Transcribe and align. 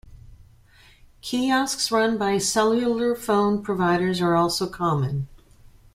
Kiosks 1.21 1.91
run 1.91 2.17
by 2.17 2.39
cellular 2.39 3.13
phone 3.15 3.61
providers 3.61 4.19
are 4.19 4.35
also 4.35 4.67
common. 4.67 5.27